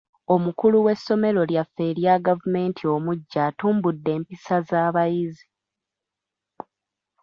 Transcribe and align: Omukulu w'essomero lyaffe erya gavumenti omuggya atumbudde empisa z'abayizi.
Omukulu 0.33 0.77
w'essomero 0.85 1.41
lyaffe 1.49 1.81
erya 1.91 2.15
gavumenti 2.27 2.83
omuggya 2.95 3.39
atumbudde 3.49 4.09
empisa 4.17 4.55
z'abayizi. 4.67 5.45